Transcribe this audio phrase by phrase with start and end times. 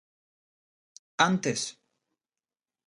[1.27, 1.59] Antes.